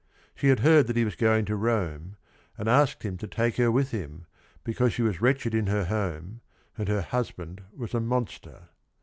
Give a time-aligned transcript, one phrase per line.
[0.33, 2.15] She had heard that he was going to Rome,
[2.57, 4.25] and asked him to take her with him
[4.63, 6.41] because she was wretched in her home
[6.75, 8.69] and her husband was a monster.